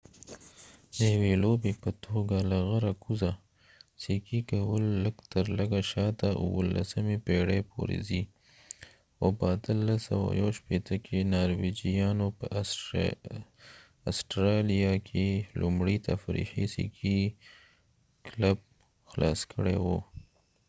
د 0.97 0.99
یوې 1.13 1.33
لوبې 1.43 1.73
په 1.83 1.89
توګه 2.05 2.37
له 2.51 2.57
غره 2.67 2.93
کوزه 3.03 3.31
سکي 4.03 4.39
کول 4.51 4.83
لږ 5.03 5.15
تر 5.33 5.45
لږه 5.57 5.81
شاته 5.91 6.29
17مې 6.43 7.17
پېړۍ 7.25 7.61
پورې 7.71 7.97
ځي 8.07 8.23
او 9.21 9.27
په 9.39 9.45
1861 9.55 11.05
کې 11.05 11.17
نارویجیانو 11.33 12.27
په 12.37 12.45
اسټرالیا 14.11 14.93
کې 15.07 15.25
لومړی 15.59 15.95
تفریحي 16.07 16.65
سکي 16.75 17.19
کلب 18.25 18.57
خلاص 19.09 19.39
کړی 19.51 19.75
و 19.83 19.85